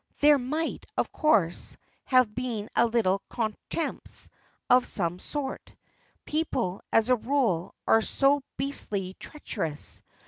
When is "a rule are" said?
7.09-8.01